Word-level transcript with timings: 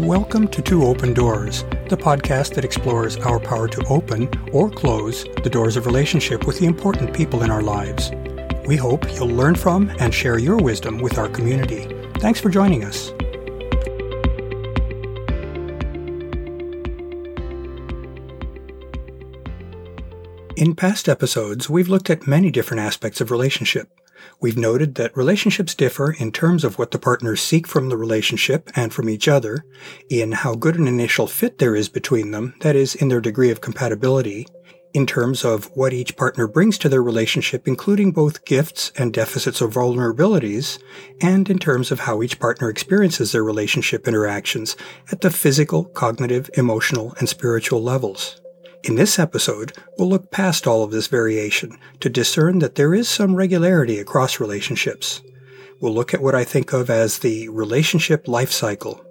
Welcome 0.00 0.48
to 0.48 0.62
Two 0.62 0.84
Open 0.84 1.12
Doors, 1.12 1.62
the 1.90 1.96
podcast 1.96 2.54
that 2.54 2.64
explores 2.64 3.18
our 3.18 3.38
power 3.38 3.68
to 3.68 3.86
open 3.88 4.30
or 4.50 4.70
close 4.70 5.24
the 5.44 5.50
doors 5.50 5.76
of 5.76 5.84
relationship 5.84 6.46
with 6.46 6.58
the 6.58 6.64
important 6.64 7.14
people 7.14 7.42
in 7.42 7.50
our 7.50 7.60
lives. 7.60 8.10
We 8.66 8.76
hope 8.76 9.04
you'll 9.14 9.28
learn 9.28 9.56
from 9.56 9.90
and 9.98 10.12
share 10.12 10.38
your 10.38 10.56
wisdom 10.56 11.00
with 11.00 11.18
our 11.18 11.28
community. 11.28 11.84
Thanks 12.18 12.40
for 12.40 12.48
joining 12.48 12.82
us. 12.82 13.10
In 20.56 20.74
past 20.74 21.10
episodes, 21.10 21.68
we've 21.68 21.90
looked 21.90 22.08
at 22.08 22.26
many 22.26 22.50
different 22.50 22.80
aspects 22.80 23.20
of 23.20 23.30
relationship. 23.30 23.90
We've 24.40 24.56
noted 24.56 24.94
that 24.94 25.16
relationships 25.16 25.74
differ 25.74 26.12
in 26.12 26.32
terms 26.32 26.64
of 26.64 26.78
what 26.78 26.90
the 26.90 26.98
partners 26.98 27.42
seek 27.42 27.66
from 27.66 27.88
the 27.88 27.96
relationship 27.96 28.70
and 28.74 28.92
from 28.92 29.08
each 29.08 29.28
other, 29.28 29.64
in 30.08 30.32
how 30.32 30.54
good 30.54 30.76
an 30.76 30.88
initial 30.88 31.26
fit 31.26 31.58
there 31.58 31.76
is 31.76 31.88
between 31.88 32.30
them, 32.30 32.54
that 32.60 32.76
is, 32.76 32.94
in 32.94 33.08
their 33.08 33.20
degree 33.20 33.50
of 33.50 33.60
compatibility, 33.60 34.46
in 34.92 35.06
terms 35.06 35.44
of 35.44 35.66
what 35.76 35.92
each 35.92 36.16
partner 36.16 36.48
brings 36.48 36.76
to 36.78 36.88
their 36.88 37.02
relationship, 37.02 37.68
including 37.68 38.12
both 38.12 38.44
gifts 38.44 38.92
and 38.96 39.12
deficits 39.12 39.62
or 39.62 39.68
vulnerabilities, 39.68 40.82
and 41.20 41.48
in 41.48 41.58
terms 41.58 41.90
of 41.90 42.00
how 42.00 42.22
each 42.22 42.40
partner 42.40 42.68
experiences 42.68 43.32
their 43.32 43.44
relationship 43.44 44.08
interactions 44.08 44.76
at 45.12 45.20
the 45.20 45.30
physical, 45.30 45.84
cognitive, 45.84 46.50
emotional, 46.54 47.14
and 47.18 47.28
spiritual 47.28 47.82
levels. 47.82 48.39
In 48.82 48.94
this 48.94 49.18
episode, 49.18 49.74
we'll 49.98 50.08
look 50.08 50.30
past 50.30 50.66
all 50.66 50.82
of 50.82 50.90
this 50.90 51.06
variation 51.06 51.76
to 52.00 52.08
discern 52.08 52.60
that 52.60 52.76
there 52.76 52.94
is 52.94 53.10
some 53.10 53.36
regularity 53.36 53.98
across 53.98 54.40
relationships. 54.40 55.20
We'll 55.80 55.92
look 55.92 56.14
at 56.14 56.22
what 56.22 56.34
I 56.34 56.44
think 56.44 56.72
of 56.72 56.88
as 56.88 57.18
the 57.18 57.50
relationship 57.50 58.26
life 58.26 58.50
cycle. 58.50 59.04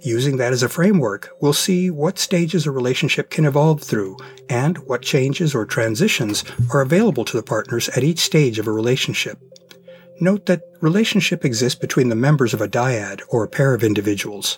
Using 0.00 0.38
that 0.38 0.54
as 0.54 0.62
a 0.62 0.68
framework, 0.68 1.28
we'll 1.42 1.52
see 1.52 1.90
what 1.90 2.18
stages 2.18 2.66
a 2.66 2.70
relationship 2.70 3.28
can 3.28 3.44
evolve 3.44 3.82
through 3.82 4.16
and 4.48 4.78
what 4.78 5.02
changes 5.02 5.54
or 5.54 5.66
transitions 5.66 6.42
are 6.72 6.80
available 6.80 7.26
to 7.26 7.36
the 7.36 7.42
partners 7.42 7.90
at 7.90 8.02
each 8.02 8.18
stage 8.18 8.58
of 8.58 8.66
a 8.66 8.72
relationship. 8.72 9.38
Note 10.20 10.46
that 10.46 10.62
relationship 10.80 11.44
exists 11.44 11.78
between 11.78 12.08
the 12.08 12.16
members 12.16 12.54
of 12.54 12.62
a 12.62 12.68
dyad 12.68 13.20
or 13.28 13.44
a 13.44 13.48
pair 13.48 13.74
of 13.74 13.84
individuals 13.84 14.56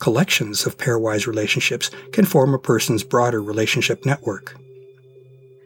collections 0.00 0.66
of 0.66 0.78
pairwise 0.78 1.26
relationships 1.26 1.90
can 2.12 2.24
form 2.24 2.54
a 2.54 2.58
person's 2.58 3.04
broader 3.04 3.42
relationship 3.42 4.04
network. 4.04 4.56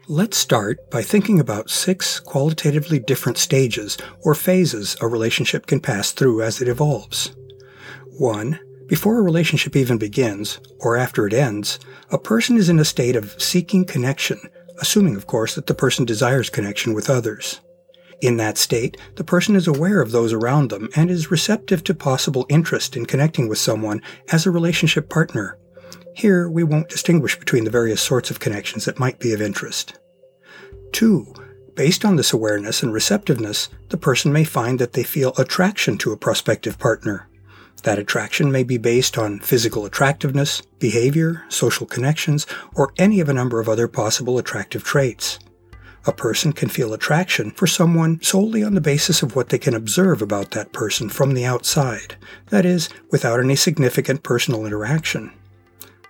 Let's 0.09 0.37
start 0.37 0.91
by 0.91 1.03
thinking 1.03 1.39
about 1.39 1.71
six 1.71 2.19
qualitatively 2.19 2.99
different 2.99 3.39
stages 3.39 3.97
or 4.25 4.35
phases 4.35 4.97
a 5.01 5.07
relationship 5.07 5.67
can 5.67 5.81
pass 5.81 6.11
through 6.11 6.43
as 6.43 6.61
it 6.61 6.69
evolves. 6.69 7.35
1. 8.19 8.59
Before 8.89 9.19
a 9.19 9.23
relationship 9.23 9.75
even 9.77 9.97
begins, 9.97 10.59
or 10.81 10.97
after 10.97 11.27
it 11.27 11.33
ends, 11.33 11.79
a 12.11 12.19
person 12.19 12.57
is 12.57 12.69
in 12.69 12.79
a 12.79 12.85
state 12.85 13.17
of 13.17 13.41
seeking 13.41 13.85
connection, 13.85 14.39
assuming, 14.81 15.17
of 15.17 15.27
course, 15.27 15.55
that 15.55 15.67
the 15.67 15.75
person 15.75 16.05
desires 16.05 16.51
connection 16.51 16.93
with 16.93 17.09
others. 17.09 17.61
In 18.23 18.37
that 18.37 18.56
state, 18.56 18.97
the 19.17 19.25
person 19.25 19.56
is 19.56 19.67
aware 19.67 20.01
of 20.01 20.12
those 20.12 20.33
around 20.33 20.70
them 20.70 20.89
and 20.95 21.11
is 21.11 21.33
receptive 21.33 21.83
to 21.84 21.92
possible 21.92 22.47
interest 22.48 22.97
in 22.97 23.05
connecting 23.05 23.48
with 23.48 23.59
someone 23.59 24.01
as 24.31 24.47
a 24.47 24.53
relationship 24.53 25.11
partner. 25.11 25.59
Here, 26.14 26.48
we 26.48 26.62
won't 26.62 26.89
distinguish 26.89 27.37
between 27.37 27.64
the 27.64 27.70
various 27.70 28.01
sorts 28.01 28.31
of 28.31 28.39
connections 28.39 28.84
that 28.84 29.01
might 29.01 29.19
be 29.19 29.33
of 29.33 29.42
interest. 29.42 29.98
2. 30.92 31.34
Based 31.75 32.05
on 32.05 32.14
this 32.14 32.33
awareness 32.33 32.84
and 32.84 32.92
receptiveness, 32.92 33.69
the 33.89 33.97
person 33.97 34.33
may 34.33 34.45
find 34.45 34.79
that 34.79 34.92
they 34.92 35.03
feel 35.03 35.33
attraction 35.36 35.98
to 35.98 36.12
a 36.12 36.17
prospective 36.17 36.79
partner. 36.79 37.29
That 37.83 37.98
attraction 37.98 38.53
may 38.53 38.62
be 38.62 38.79
based 38.79 39.19
on 39.19 39.41
physical 39.41 39.84
attractiveness, 39.84 40.62
behavior, 40.79 41.42
social 41.48 41.86
connections, 41.86 42.47
or 42.77 42.92
any 42.98 43.19
of 43.19 43.29
a 43.29 43.34
number 43.34 43.58
of 43.58 43.68
other 43.68 43.89
possible 43.89 44.39
attractive 44.39 44.85
traits. 44.85 45.41
A 46.05 46.13
person 46.13 46.52
can 46.52 46.68
feel 46.68 46.92
attraction 46.92 47.52
for 47.52 47.68
someone 47.68 48.20
solely 48.23 48.64
on 48.64 48.74
the 48.74 48.80
basis 48.80 49.23
of 49.23 49.36
what 49.36 49.51
they 49.51 49.58
can 49.58 49.74
observe 49.74 50.20
about 50.20 50.51
that 50.51 50.73
person 50.73 51.08
from 51.08 51.35
the 51.35 51.45
outside, 51.45 52.17
that 52.48 52.67
is, 52.67 52.89
without 53.11 53.39
any 53.39 53.55
significant 53.55 54.24
personal 54.24 54.67
interaction. 54.67 55.33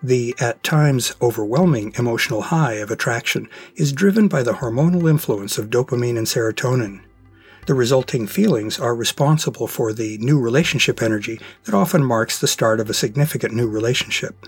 The, 0.02 0.34
at 0.40 0.62
times, 0.62 1.14
overwhelming 1.20 1.92
emotional 1.98 2.42
high 2.42 2.74
of 2.74 2.90
attraction 2.90 3.48
is 3.76 3.92
driven 3.92 4.28
by 4.28 4.42
the 4.42 4.54
hormonal 4.54 5.08
influence 5.08 5.58
of 5.58 5.68
dopamine 5.68 6.16
and 6.16 6.26
serotonin. 6.26 7.02
The 7.66 7.74
resulting 7.74 8.26
feelings 8.26 8.80
are 8.80 8.96
responsible 8.96 9.68
for 9.68 9.92
the 9.92 10.18
new 10.18 10.40
relationship 10.40 11.02
energy 11.02 11.38
that 11.64 11.74
often 11.74 12.04
marks 12.04 12.40
the 12.40 12.48
start 12.48 12.80
of 12.80 12.90
a 12.90 12.94
significant 12.94 13.54
new 13.54 13.68
relationship. 13.68 14.46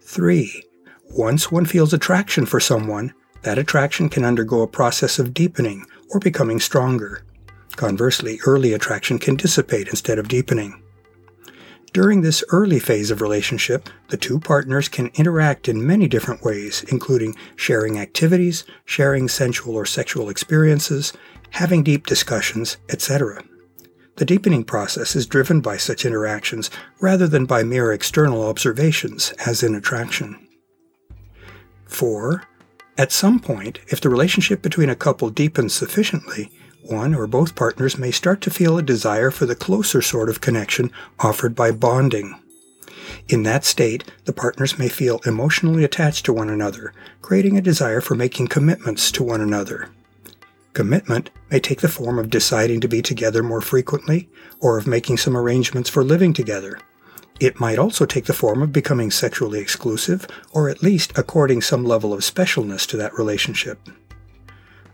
3. 0.00 0.64
Once 1.10 1.52
one 1.52 1.66
feels 1.66 1.92
attraction 1.92 2.46
for 2.46 2.58
someone, 2.58 3.14
that 3.42 3.58
attraction 3.58 4.08
can 4.08 4.24
undergo 4.24 4.62
a 4.62 4.66
process 4.66 5.18
of 5.18 5.34
deepening 5.34 5.86
or 6.10 6.20
becoming 6.20 6.60
stronger. 6.60 7.24
Conversely, 7.76 8.40
early 8.46 8.72
attraction 8.72 9.18
can 9.18 9.36
dissipate 9.36 9.88
instead 9.88 10.18
of 10.18 10.28
deepening. 10.28 10.82
During 11.92 12.20
this 12.20 12.44
early 12.50 12.78
phase 12.78 13.10
of 13.10 13.20
relationship, 13.20 13.88
the 14.08 14.16
two 14.16 14.38
partners 14.38 14.88
can 14.88 15.10
interact 15.14 15.68
in 15.68 15.86
many 15.86 16.06
different 16.06 16.44
ways, 16.44 16.84
including 16.88 17.34
sharing 17.56 17.98
activities, 17.98 18.64
sharing 18.84 19.26
sensual 19.26 19.74
or 19.74 19.86
sexual 19.86 20.28
experiences, 20.28 21.12
having 21.50 21.82
deep 21.82 22.06
discussions, 22.06 22.76
etc. 22.90 23.42
The 24.16 24.24
deepening 24.24 24.62
process 24.62 25.16
is 25.16 25.26
driven 25.26 25.60
by 25.60 25.78
such 25.78 26.04
interactions 26.04 26.70
rather 27.00 27.26
than 27.26 27.46
by 27.46 27.64
mere 27.64 27.92
external 27.92 28.46
observations, 28.46 29.32
as 29.44 29.62
in 29.64 29.74
attraction. 29.74 30.46
4. 31.86 32.44
At 33.00 33.12
some 33.12 33.40
point, 33.40 33.78
if 33.88 33.98
the 33.98 34.10
relationship 34.10 34.60
between 34.60 34.90
a 34.90 34.94
couple 34.94 35.30
deepens 35.30 35.72
sufficiently, 35.72 36.50
one 36.82 37.14
or 37.14 37.26
both 37.26 37.54
partners 37.54 37.96
may 37.96 38.10
start 38.10 38.42
to 38.42 38.50
feel 38.50 38.76
a 38.76 38.82
desire 38.82 39.30
for 39.30 39.46
the 39.46 39.54
closer 39.54 40.02
sort 40.02 40.28
of 40.28 40.42
connection 40.42 40.92
offered 41.18 41.54
by 41.54 41.70
bonding. 41.70 42.38
In 43.26 43.42
that 43.44 43.64
state, 43.64 44.04
the 44.26 44.34
partners 44.34 44.78
may 44.78 44.90
feel 44.90 45.22
emotionally 45.24 45.82
attached 45.82 46.26
to 46.26 46.34
one 46.34 46.50
another, 46.50 46.92
creating 47.22 47.56
a 47.56 47.62
desire 47.62 48.02
for 48.02 48.14
making 48.14 48.48
commitments 48.48 49.10
to 49.12 49.22
one 49.24 49.40
another. 49.40 49.88
Commitment 50.74 51.30
may 51.50 51.58
take 51.58 51.80
the 51.80 51.88
form 51.88 52.18
of 52.18 52.28
deciding 52.28 52.82
to 52.82 52.88
be 52.88 53.00
together 53.00 53.42
more 53.42 53.62
frequently, 53.62 54.28
or 54.60 54.76
of 54.76 54.86
making 54.86 55.16
some 55.16 55.38
arrangements 55.38 55.88
for 55.88 56.04
living 56.04 56.34
together. 56.34 56.78
It 57.40 57.58
might 57.58 57.78
also 57.78 58.04
take 58.04 58.26
the 58.26 58.34
form 58.34 58.62
of 58.62 58.70
becoming 58.72 59.10
sexually 59.10 59.60
exclusive, 59.60 60.26
or 60.52 60.68
at 60.68 60.82
least 60.82 61.16
according 61.16 61.62
some 61.62 61.86
level 61.86 62.12
of 62.12 62.20
specialness 62.20 62.86
to 62.88 62.98
that 62.98 63.16
relationship. 63.18 63.80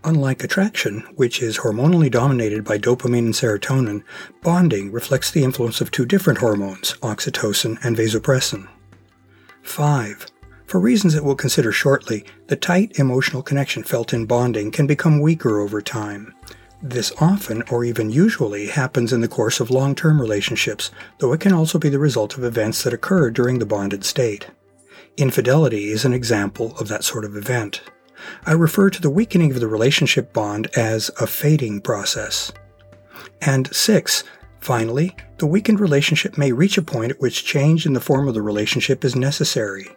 Unlike 0.05 0.45
attraction, 0.45 1.01
which 1.15 1.41
is 1.41 1.57
hormonally 1.57 2.09
dominated 2.09 2.63
by 2.63 2.77
dopamine 2.77 3.25
and 3.25 3.33
serotonin, 3.33 4.03
bonding 4.41 4.93
reflects 4.93 5.29
the 5.29 5.43
influence 5.43 5.81
of 5.81 5.91
two 5.91 6.05
different 6.05 6.39
hormones, 6.39 6.93
oxytocin 7.01 7.77
and 7.83 7.97
vasopressin. 7.97 8.69
5. 9.63 10.27
For 10.65 10.79
reasons 10.79 11.13
that 11.13 11.25
we'll 11.25 11.35
consider 11.35 11.73
shortly, 11.73 12.23
the 12.47 12.55
tight 12.55 12.97
emotional 12.97 13.43
connection 13.43 13.83
felt 13.83 14.13
in 14.13 14.25
bonding 14.25 14.71
can 14.71 14.87
become 14.87 15.19
weaker 15.19 15.59
over 15.59 15.81
time. 15.81 16.33
This 16.81 17.11
often, 17.19 17.63
or 17.71 17.83
even 17.83 18.11
usually, 18.11 18.67
happens 18.67 19.11
in 19.11 19.21
the 19.21 19.27
course 19.27 19.59
of 19.59 19.71
long 19.71 19.95
term 19.95 20.21
relationships, 20.21 20.91
though 21.17 21.33
it 21.33 21.39
can 21.39 21.53
also 21.53 21.79
be 21.79 21.89
the 21.89 21.97
result 21.97 22.37
of 22.37 22.43
events 22.43 22.83
that 22.83 22.93
occur 22.93 23.31
during 23.31 23.57
the 23.57 23.65
bonded 23.65 24.03
state. 24.03 24.47
Infidelity 25.17 25.89
is 25.89 26.05
an 26.05 26.13
example 26.13 26.77
of 26.77 26.87
that 26.87 27.03
sort 27.03 27.25
of 27.25 27.35
event. 27.35 27.81
I 28.45 28.51
refer 28.51 28.91
to 28.91 29.01
the 29.01 29.09
weakening 29.09 29.51
of 29.51 29.59
the 29.59 29.67
relationship 29.67 30.33
bond 30.33 30.67
as 30.75 31.09
a 31.19 31.25
fading 31.25 31.81
process. 31.81 32.51
And 33.41 33.73
six, 33.75 34.23
finally, 34.59 35.15
the 35.39 35.47
weakened 35.47 35.79
relationship 35.79 36.37
may 36.37 36.51
reach 36.51 36.77
a 36.77 36.83
point 36.83 37.11
at 37.11 37.19
which 37.19 37.45
change 37.45 37.87
in 37.87 37.93
the 37.93 38.01
form 38.01 38.27
of 38.27 38.35
the 38.35 38.41
relationship 38.41 39.03
is 39.03 39.15
necessary. 39.15 39.87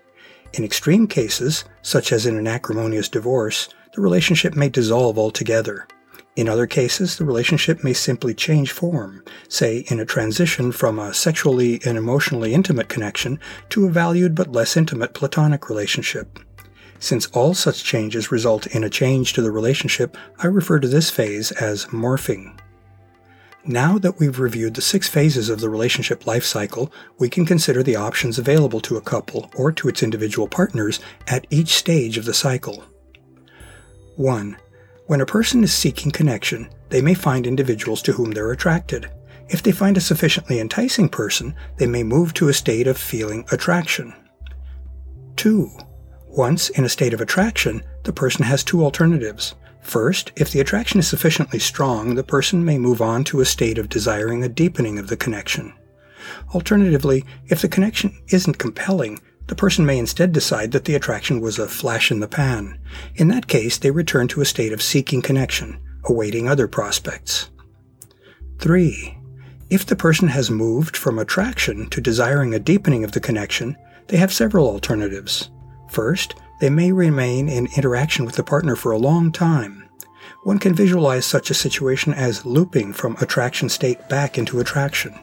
In 0.54 0.64
extreme 0.64 1.06
cases, 1.06 1.64
such 1.82 2.12
as 2.12 2.24
in 2.24 2.38
an 2.38 2.46
acrimonious 2.46 3.08
divorce, 3.08 3.68
the 3.94 4.00
relationship 4.00 4.54
may 4.54 4.70
dissolve 4.70 5.18
altogether. 5.18 5.86
In 6.40 6.48
other 6.48 6.66
cases, 6.66 7.18
the 7.18 7.26
relationship 7.26 7.84
may 7.84 7.92
simply 7.92 8.32
change 8.32 8.72
form, 8.72 9.22
say 9.50 9.84
in 9.88 10.00
a 10.00 10.06
transition 10.06 10.72
from 10.72 10.98
a 10.98 11.12
sexually 11.12 11.82
and 11.84 11.98
emotionally 11.98 12.54
intimate 12.54 12.88
connection 12.88 13.38
to 13.68 13.84
a 13.84 13.90
valued 13.90 14.34
but 14.34 14.50
less 14.50 14.74
intimate 14.74 15.12
platonic 15.12 15.68
relationship. 15.68 16.38
Since 16.98 17.26
all 17.26 17.52
such 17.52 17.84
changes 17.84 18.32
result 18.32 18.66
in 18.68 18.84
a 18.84 18.88
change 18.88 19.34
to 19.34 19.42
the 19.42 19.50
relationship, 19.50 20.16
I 20.38 20.46
refer 20.46 20.80
to 20.80 20.88
this 20.88 21.10
phase 21.10 21.52
as 21.52 21.84
morphing. 21.92 22.58
Now 23.66 23.98
that 23.98 24.18
we've 24.18 24.40
reviewed 24.40 24.76
the 24.76 24.80
six 24.80 25.10
phases 25.10 25.50
of 25.50 25.60
the 25.60 25.68
relationship 25.68 26.26
life 26.26 26.46
cycle, 26.46 26.90
we 27.18 27.28
can 27.28 27.44
consider 27.44 27.82
the 27.82 27.96
options 27.96 28.38
available 28.38 28.80
to 28.80 28.96
a 28.96 29.02
couple 29.02 29.50
or 29.54 29.72
to 29.72 29.88
its 29.88 30.02
individual 30.02 30.48
partners 30.48 31.00
at 31.26 31.46
each 31.50 31.74
stage 31.74 32.16
of 32.16 32.24
the 32.24 32.32
cycle. 32.32 32.82
1. 34.16 34.56
When 35.10 35.20
a 35.20 35.26
person 35.26 35.64
is 35.64 35.74
seeking 35.74 36.12
connection, 36.12 36.68
they 36.88 37.02
may 37.02 37.14
find 37.14 37.44
individuals 37.44 38.00
to 38.02 38.12
whom 38.12 38.30
they're 38.30 38.52
attracted. 38.52 39.10
If 39.48 39.60
they 39.60 39.72
find 39.72 39.96
a 39.96 40.00
sufficiently 40.00 40.60
enticing 40.60 41.08
person, 41.08 41.56
they 41.78 41.88
may 41.88 42.04
move 42.04 42.32
to 42.34 42.48
a 42.48 42.52
state 42.52 42.86
of 42.86 42.96
feeling 42.96 43.44
attraction. 43.50 44.14
2. 45.34 45.68
Once 46.28 46.68
in 46.68 46.84
a 46.84 46.88
state 46.88 47.12
of 47.12 47.20
attraction, 47.20 47.82
the 48.04 48.12
person 48.12 48.44
has 48.44 48.62
two 48.62 48.84
alternatives. 48.84 49.56
First, 49.80 50.30
if 50.36 50.52
the 50.52 50.60
attraction 50.60 51.00
is 51.00 51.08
sufficiently 51.08 51.58
strong, 51.58 52.14
the 52.14 52.22
person 52.22 52.64
may 52.64 52.78
move 52.78 53.02
on 53.02 53.24
to 53.24 53.40
a 53.40 53.44
state 53.44 53.78
of 53.78 53.88
desiring 53.88 54.44
a 54.44 54.48
deepening 54.48 54.96
of 54.96 55.08
the 55.08 55.16
connection. 55.16 55.72
Alternatively, 56.54 57.24
if 57.48 57.62
the 57.62 57.68
connection 57.68 58.16
isn't 58.28 58.58
compelling, 58.58 59.18
the 59.50 59.56
person 59.56 59.84
may 59.84 59.98
instead 59.98 60.30
decide 60.30 60.70
that 60.70 60.84
the 60.84 60.94
attraction 60.94 61.40
was 61.40 61.58
a 61.58 61.66
flash 61.66 62.12
in 62.12 62.20
the 62.20 62.28
pan. 62.28 62.78
In 63.16 63.26
that 63.28 63.48
case, 63.48 63.78
they 63.78 63.90
return 63.90 64.28
to 64.28 64.40
a 64.40 64.44
state 64.44 64.72
of 64.72 64.80
seeking 64.80 65.20
connection, 65.20 65.80
awaiting 66.04 66.48
other 66.48 66.68
prospects. 66.68 67.50
3. 68.60 69.18
If 69.68 69.84
the 69.84 69.96
person 69.96 70.28
has 70.28 70.52
moved 70.52 70.96
from 70.96 71.18
attraction 71.18 71.90
to 71.90 72.00
desiring 72.00 72.54
a 72.54 72.60
deepening 72.60 73.02
of 73.02 73.10
the 73.10 73.18
connection, 73.18 73.76
they 74.06 74.18
have 74.18 74.32
several 74.32 74.68
alternatives. 74.68 75.50
First, 75.88 76.36
they 76.60 76.70
may 76.70 76.92
remain 76.92 77.48
in 77.48 77.66
interaction 77.76 78.24
with 78.24 78.36
the 78.36 78.44
partner 78.44 78.76
for 78.76 78.92
a 78.92 78.98
long 78.98 79.32
time. 79.32 79.88
One 80.44 80.60
can 80.60 80.76
visualize 80.76 81.26
such 81.26 81.50
a 81.50 81.54
situation 81.54 82.14
as 82.14 82.46
looping 82.46 82.92
from 82.92 83.16
attraction 83.16 83.68
state 83.68 84.08
back 84.08 84.38
into 84.38 84.60
attraction. 84.60 85.18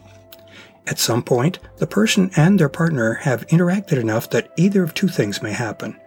At 0.88 1.00
some 1.00 1.22
point, 1.22 1.60
the 1.78 1.88
person 1.88 2.31
and 2.38 2.57
their 2.57 2.69
partner 2.69 3.16
have 3.16 3.45
interacted 3.48 4.00
enough 4.00 4.30
that 4.30 4.50
either 4.56 4.84
of 4.84 4.94
two 4.94 5.10
things 5.10 5.42
may 5.42 5.51
happen. 5.51 6.00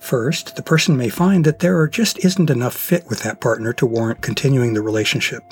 First, 0.00 0.54
the 0.54 0.62
person 0.62 0.96
may 0.96 1.08
find 1.08 1.44
that 1.44 1.58
there 1.58 1.88
just 1.88 2.24
isn't 2.24 2.50
enough 2.50 2.74
fit 2.74 3.08
with 3.08 3.22
that 3.22 3.40
partner 3.40 3.72
to 3.72 3.86
warrant 3.86 4.20
continuing 4.20 4.74
the 4.74 4.82
relationship. 4.82 5.42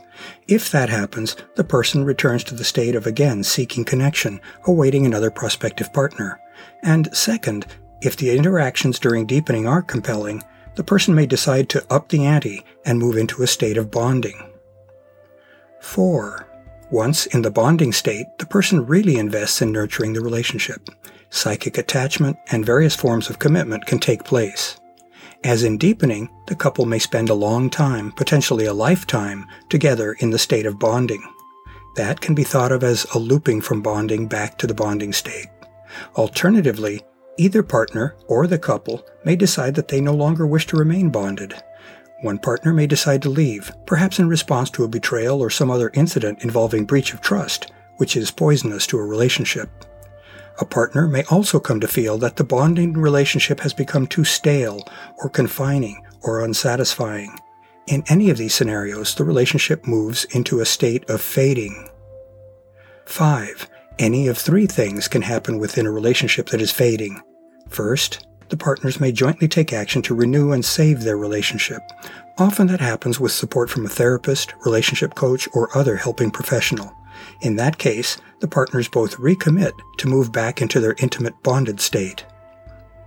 If 0.47 0.71
that 0.71 0.89
happens, 0.89 1.37
the 1.57 1.65
person 1.65 2.05
returns 2.05 2.45
to 2.45 2.55
the 2.55 2.65
state 2.65 2.95
of 2.95 3.07
again 3.07 3.43
seeking 3.43 3.85
connection, 3.85 4.41
awaiting 4.67 5.05
another 5.05 5.31
prospective 5.31 5.93
partner. 5.93 6.39
And 6.83 7.15
second, 7.17 7.67
if 8.03 8.17
the 8.17 8.37
interactions 8.37 8.99
during 8.99 9.27
deepening 9.27 9.67
are 9.67 9.83
compelling, 9.83 10.45
the 10.77 10.85
person 10.85 11.15
may 11.15 11.27
decide 11.27 11.69
to 11.71 11.85
up 11.91 12.11
the 12.11 12.27
ante 12.27 12.65
and 12.85 12.99
move 12.99 13.17
into 13.17 13.43
a 13.43 13.47
state 13.47 13.79
of 13.79 13.91
bonding. 13.91 14.51
4. 15.81 16.47
Once 16.91 17.27
in 17.27 17.43
the 17.43 17.51
bonding 17.51 17.93
state, 17.93 18.27
the 18.39 18.47
person 18.47 18.87
really 18.87 19.17
invests 19.17 19.61
in 19.61 19.73
nurturing 19.73 20.13
the 20.13 20.21
relationship. 20.21 20.89
Psychic 21.31 21.79
attachment 21.79 22.37
and 22.51 22.65
various 22.65 22.95
forms 22.95 23.29
of 23.29 23.39
commitment 23.39 23.87
can 23.87 23.99
take 23.99 24.25
place. 24.25 24.79
As 25.45 25.65
in 25.65 25.79
deepening, 25.79 26.29
the 26.47 26.55
couple 26.55 26.87
may 26.87 26.99
spend 26.99 27.29
a 27.29 27.35
long 27.35 27.71
time, 27.71 28.13
potentially 28.13 28.67
a 28.67 28.75
lifetime, 28.75 29.47
together 29.69 30.15
in 30.21 30.31
the 30.31 30.39
state 30.39 30.67
of 30.67 30.79
bonding. 30.79 31.23
That 31.97 32.21
can 32.21 32.35
be 32.35 32.45
thought 32.45 32.73
of 32.73 32.85
as 32.85 33.05
a 33.15 33.19
looping 33.19 33.61
from 33.61 33.83
bonding 33.83 34.29
back 34.29 34.59
to 34.59 34.67
the 34.67 34.75
bonding 34.75 35.13
state. 35.13 35.49
Alternatively, 36.17 37.03
Either 37.39 37.63
partner 37.63 38.17
or 38.29 38.47
the 38.47 38.59
couple 38.59 39.07
may 39.25 39.37
decide 39.37 39.75
that 39.75 39.89
they 39.89 40.01
no 40.01 40.15
longer 40.15 40.47
wish 40.47 40.67
to 40.67 40.77
remain 40.77 41.11
bonded. 41.11 41.55
One 42.23 42.39
partner 42.39 42.73
may 42.73 42.87
decide 42.87 43.23
to 43.23 43.29
leave, 43.29 43.73
perhaps 43.85 44.19
in 44.19 44.29
response 44.29 44.71
to 44.71 44.85
a 44.85 44.89
betrayal 44.89 45.43
or 45.43 45.51
some 45.51 45.71
other 45.71 45.91
incident 45.95 46.43
involving 46.43 46.87
breach 46.87 47.13
of 47.13 47.21
trust, 47.21 47.73
which 47.99 48.17
is 48.17 48.31
poisonous 48.31 48.87
to 48.89 48.99
a 48.99 49.05
relationship. 49.05 49.69
A 50.59 50.65
partner 50.65 51.07
may 51.07 51.25
also 51.25 51.61
come 51.61 51.81
to 51.81 51.89
feel 51.89 52.17
that 52.19 52.37
the 52.37 52.45
bonding 52.45 52.95
relationship 52.95 53.61
has 53.61 53.75
become 53.75 54.07
too 54.07 54.25
stale 54.25 54.89
or 55.19 55.29
confining 55.29 56.03
or 56.23 56.43
unsatisfying. 56.43 57.39
In 57.87 58.03
any 58.09 58.31
of 58.31 58.39
these 58.39 58.55
scenarios, 58.55 59.15
the 59.15 59.25
relationship 59.25 59.87
moves 59.87 60.25
into 60.25 60.61
a 60.61 60.67
state 60.67 61.09
of 61.11 61.21
fading. 61.21 61.91
5. 63.05 63.69
Any 63.99 64.27
of 64.29 64.39
three 64.39 64.67
things 64.67 65.07
can 65.07 65.23
happen 65.23 65.59
within 65.59 65.87
a 65.87 65.93
relationship 65.93 66.49
that 66.49 66.61
is 66.63 66.73
fading. 66.73 67.21
First, 67.69 68.27
the 68.49 68.57
partners 68.57 69.01
may 69.01 69.13
jointly 69.13 69.49
take 69.49 69.73
action 69.73 70.03
to 70.03 70.15
renew 70.15 70.53
and 70.53 70.65
save 70.65 71.03
their 71.03 71.17
relationship. 71.17 71.83
Often 72.39 72.67
that 72.69 72.81
happens 72.81 73.19
with 73.19 73.33
support 73.33 73.71
from 73.71 73.87
a 73.87 73.89
therapist, 73.89 74.55
relationship 74.65 75.15
coach, 75.15 75.49
or 75.55 75.77
other 75.77 75.97
helping 75.97 76.31
professional. 76.31 76.95
In 77.41 77.57
that 77.57 77.79
case, 77.79 78.19
the 78.41 78.49
partners 78.49 78.89
both 78.89 79.17
recommit 79.17 79.73
to 79.99 80.09
move 80.09 80.33
back 80.33 80.61
into 80.61 80.81
their 80.81 80.95
intimate 80.99 81.43
bonded 81.43 81.81
state. 81.81 82.27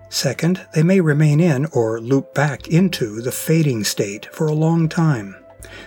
Second, 0.10 0.66
they 0.74 0.82
may 0.82 1.00
remain 1.00 1.40
in 1.40 1.68
or 1.68 2.02
loop 2.02 2.34
back 2.34 2.68
into 2.68 3.22
the 3.22 3.32
fading 3.32 3.84
state 3.84 4.28
for 4.34 4.48
a 4.48 4.54
long 4.54 4.90
time. 4.90 5.36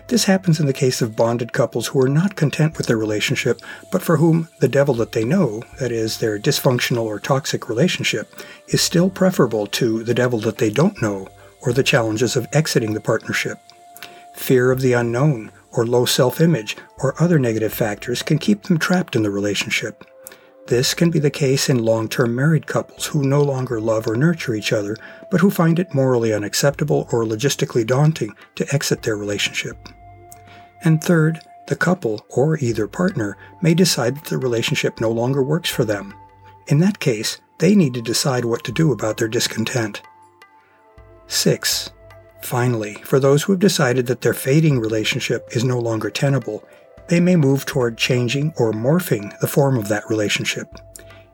This 0.09 0.25
happens 0.25 0.61
in 0.61 0.67
the 0.67 0.73
case 0.73 1.01
of 1.01 1.17
bonded 1.17 1.53
couples 1.53 1.89
who 1.89 2.01
are 2.01 2.09
not 2.09 2.37
content 2.37 2.77
with 2.77 2.87
their 2.87 2.99
relationship, 2.99 3.61
but 3.91 4.03
for 4.03 4.19
whom 4.19 4.49
the 4.61 4.69
devil 4.69 4.95
that 4.97 5.13
they 5.13 5.25
know, 5.25 5.63
that 5.79 5.93
is, 5.93 6.19
their 6.19 6.39
dysfunctional 6.39 7.05
or 7.05 7.19
toxic 7.19 7.69
relationship, 7.69 8.29
is 8.69 8.83
still 8.83 9.09
preferable 9.09 9.67
to 9.69 10.03
the 10.05 10.15
devil 10.15 10.39
that 10.41 10.59
they 10.59 10.71
don't 10.71 11.01
know 11.01 11.29
or 11.63 11.73
the 11.73 11.83
challenges 11.83 12.37
of 12.37 12.47
exiting 12.53 12.93
the 12.93 13.01
partnership. 13.01 13.59
Fear 14.35 14.71
of 14.71 14.81
the 14.81 14.93
unknown, 14.93 15.53
or 15.71 15.87
low 15.87 16.05
self 16.05 16.41
image, 16.41 16.77
or 16.99 17.21
other 17.23 17.39
negative 17.39 17.73
factors 17.73 18.23
can 18.23 18.39
keep 18.39 18.65
them 18.65 18.79
trapped 18.79 19.17
in 19.17 19.23
the 19.23 19.31
relationship. 19.31 20.05
This 20.67 20.95
can 20.95 21.11
be 21.11 21.19
the 21.19 21.31
case 21.31 21.69
in 21.69 21.85
long 21.85 22.09
term 22.09 22.35
married 22.35 22.67
couples 22.67 23.07
who 23.07 23.25
no 23.25 23.43
longer 23.43 23.81
love 23.81 24.07
or 24.07 24.17
nurture 24.17 24.55
each 24.55 24.73
other, 24.73 24.97
but 25.31 25.41
who 25.41 25.51
find 25.51 25.79
it 25.79 25.95
morally 25.95 26.33
unacceptable 26.33 27.09
or 27.13 27.25
logistically 27.25 27.87
daunting 27.87 28.35
to 28.55 28.67
exit 28.73 29.03
their 29.03 29.17
relationship. 29.17 29.77
And 30.85 31.03
third, 31.03 31.41
the 31.69 31.77
couple, 31.77 32.25
or 32.29 32.59
either 32.59 32.87
partner, 32.87 33.37
may 33.61 33.75
decide 33.75 34.17
that 34.17 34.25
the 34.25 34.39
relationship 34.39 35.01
no 35.01 35.11
longer 35.11 35.43
works 35.43 35.71
for 35.71 35.85
them. 35.85 36.15
In 36.69 36.79
that 36.79 37.01
case, 37.01 37.41
they 37.59 37.75
need 37.75 37.95
to 37.95 38.03
decide 38.03 38.45
what 38.45 38.65
to 38.65 38.73
do 38.73 38.93
about 38.93 39.17
their 39.17 39.29
discontent. 39.29 40.03
6. 41.27 41.91
Finally, 42.43 42.95
for 43.05 43.21
those 43.21 43.43
who 43.43 43.53
have 43.53 43.61
decided 43.61 44.07
that 44.07 44.21
their 44.21 44.35
fading 44.35 44.81
relationship 44.81 45.49
is 45.53 45.65
no 45.65 45.79
longer 45.79 46.11
tenable, 46.11 46.65
they 47.13 47.21
may 47.21 47.37
move 47.37 47.67
toward 47.67 47.99
changing 47.99 48.55
or 48.57 48.73
morphing 48.73 49.39
the 49.41 49.47
form 49.47 49.77
of 49.77 49.87
that 49.87 50.09
relationship. 50.09 50.77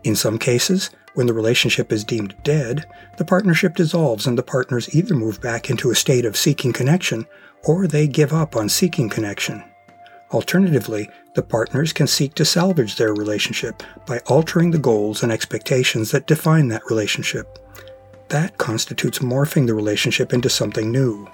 In 0.02 0.16
some 0.16 0.36
cases, 0.36 0.90
when 1.14 1.28
the 1.28 1.32
relationship 1.32 1.92
is 1.92 2.02
deemed 2.02 2.34
dead, 2.42 2.84
the 3.16 3.24
partnership 3.24 3.76
dissolves 3.76 4.26
and 4.26 4.36
the 4.36 4.42
partners 4.42 4.92
either 4.92 5.14
move 5.14 5.40
back 5.40 5.70
into 5.70 5.92
a 5.92 5.94
state 5.94 6.24
of 6.24 6.36
seeking 6.36 6.72
connection 6.72 7.24
or 7.62 7.86
they 7.86 8.08
give 8.08 8.32
up 8.32 8.56
on 8.56 8.68
seeking 8.68 9.08
connection. 9.08 9.62
Alternatively, 10.32 11.08
the 11.34 11.44
partners 11.44 11.92
can 11.92 12.08
seek 12.08 12.34
to 12.34 12.44
salvage 12.44 12.96
their 12.96 13.14
relationship 13.14 13.84
by 14.04 14.18
altering 14.26 14.72
the 14.72 14.80
goals 14.80 15.22
and 15.22 15.30
expectations 15.30 16.10
that 16.10 16.26
define 16.26 16.66
that 16.66 16.90
relationship. 16.90 17.56
That 18.30 18.58
constitutes 18.58 19.20
morphing 19.20 19.68
the 19.68 19.74
relationship 19.74 20.32
into 20.32 20.48
something 20.48 20.90
new. 20.90 21.28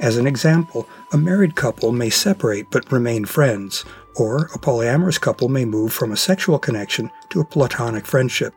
As 0.00 0.16
an 0.16 0.26
example, 0.26 0.88
a 1.12 1.18
married 1.18 1.56
couple 1.56 1.90
may 1.90 2.10
separate 2.10 2.70
but 2.70 2.90
remain 2.92 3.24
friends, 3.24 3.84
or 4.14 4.44
a 4.54 4.58
polyamorous 4.58 5.20
couple 5.20 5.48
may 5.48 5.64
move 5.64 5.92
from 5.92 6.12
a 6.12 6.16
sexual 6.16 6.58
connection 6.58 7.10
to 7.30 7.40
a 7.40 7.44
platonic 7.44 8.06
friendship. 8.06 8.54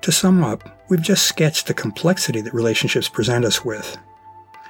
To 0.00 0.10
sum 0.10 0.42
up, 0.42 0.84
we've 0.88 1.00
just 1.00 1.26
sketched 1.26 1.68
the 1.68 1.74
complexity 1.74 2.40
that 2.40 2.54
relationships 2.54 3.08
present 3.08 3.44
us 3.44 3.64
with. 3.64 3.96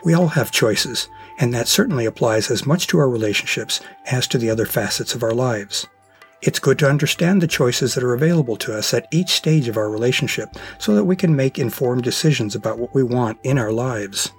We 0.05 0.13
all 0.13 0.29
have 0.29 0.51
choices, 0.51 1.09
and 1.39 1.55
that 1.55 1.69
certainly 1.69 2.05
applies 2.05 2.51
as 2.51 2.67
much 2.67 2.87
to 2.89 2.99
our 2.99 3.09
relationships 3.09 3.81
as 4.11 4.27
to 4.29 4.37
the 4.37 4.51
other 4.51 4.67
facets 4.67 5.15
of 5.15 5.23
our 5.23 5.33
lives. 5.33 5.87
It's 6.43 6.59
good 6.59 6.79
to 6.81 6.89
understand 6.89 7.41
the 7.41 7.47
choices 7.47 7.95
that 7.95 8.05
are 8.05 8.15
available 8.15 8.57
to 8.57 8.77
us 8.77 8.93
at 8.93 9.07
each 9.13 9.31
stage 9.31 9.69
of 9.69 9.77
our 9.77 9.89
relationship 9.89 10.51
so 10.79 10.95
that 10.95 11.05
we 11.05 11.17
can 11.17 11.35
make 11.35 11.59
informed 11.59 12.03
decisions 12.03 12.55
about 12.55 12.79
what 12.79 12.95
we 12.95 13.03
want 13.03 13.39
in 13.43 13.59
our 13.59 13.73
lives. 13.73 14.33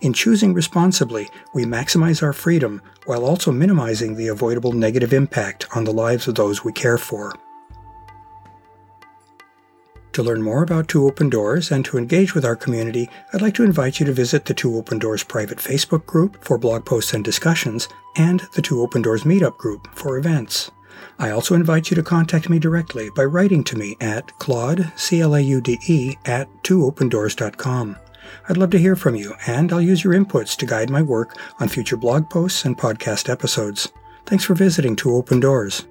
In 0.00 0.14
choosing 0.14 0.54
responsibly, 0.54 1.28
we 1.52 1.64
maximize 1.64 2.22
our 2.22 2.32
freedom 2.32 2.80
while 3.04 3.24
also 3.24 3.52
minimizing 3.52 4.14
the 4.14 4.28
avoidable 4.28 4.72
negative 4.72 5.12
impact 5.12 5.66
on 5.76 5.84
the 5.84 5.92
lives 5.92 6.26
of 6.26 6.36
those 6.36 6.64
we 6.64 6.72
care 6.72 6.98
for. 6.98 7.34
To 10.12 10.22
learn 10.24 10.42
more 10.42 10.62
about 10.62 10.88
Two 10.88 11.06
Open 11.06 11.28
Doors 11.28 11.70
and 11.70 11.84
to 11.84 11.96
engage 11.96 12.34
with 12.34 12.44
our 12.44 12.56
community, 12.56 13.08
I'd 13.32 13.42
like 13.42 13.54
to 13.54 13.62
invite 13.62 14.00
you 14.00 14.06
to 14.06 14.12
visit 14.12 14.44
the 14.44 14.54
Two 14.54 14.76
Open 14.76 14.98
Doors 14.98 15.22
private 15.22 15.58
Facebook 15.58 16.04
group 16.04 16.42
for 16.42 16.58
blog 16.58 16.84
posts 16.84 17.14
and 17.14 17.24
discussions, 17.24 17.88
and 18.16 18.40
the 18.54 18.62
Two 18.62 18.80
Open 18.80 19.02
Doors 19.02 19.22
meetup 19.22 19.56
group 19.56 19.86
for 19.94 20.18
events. 20.18 20.70
I 21.18 21.30
also 21.30 21.54
invite 21.54 21.90
you 21.90 21.94
to 21.94 22.02
contact 22.02 22.48
me 22.48 22.58
directly 22.58 23.10
by 23.10 23.24
writing 23.24 23.62
to 23.64 23.76
me 23.76 23.96
at 24.00 24.36
claude, 24.38 24.90
C-L-A-U-D-E, 24.96 26.16
at 26.24 26.48
twoopendoors.com. 26.64 27.96
I'd 28.48 28.56
love 28.56 28.70
to 28.70 28.78
hear 28.78 28.96
from 28.96 29.14
you, 29.16 29.34
and 29.46 29.72
I'll 29.72 29.80
use 29.80 30.04
your 30.04 30.14
inputs 30.14 30.56
to 30.56 30.66
guide 30.66 30.90
my 30.90 31.02
work 31.02 31.36
on 31.58 31.68
future 31.68 31.96
blog 31.96 32.28
posts 32.28 32.64
and 32.64 32.76
podcast 32.76 33.28
episodes. 33.28 33.90
Thanks 34.26 34.44
for 34.44 34.54
visiting 34.54 34.96
Two 34.96 35.14
Open 35.14 35.40
Doors. 35.40 35.86